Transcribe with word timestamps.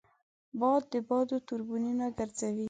باد 0.59 0.83
د 0.91 0.93
بادو 1.07 1.37
توربینونه 1.47 2.05
ګرځوي 2.17 2.59